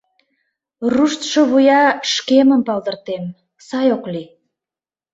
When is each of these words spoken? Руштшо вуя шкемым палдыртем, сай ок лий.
Руштшо 0.93 1.41
вуя 1.49 1.83
шкемым 2.13 2.61
палдыртем, 2.67 3.23
сай 3.67 3.87
ок 3.95 4.03
лий. 4.13 4.27